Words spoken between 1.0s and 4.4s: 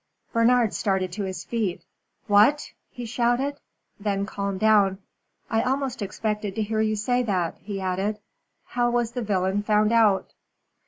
to his feet. "What!" he shouted, then